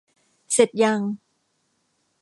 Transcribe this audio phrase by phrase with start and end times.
[0.53, 0.99] เสร็จยัง